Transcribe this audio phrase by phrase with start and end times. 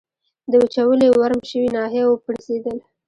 [0.51, 2.77] د وچولې ورم شوې ناحیه و پړسېدل.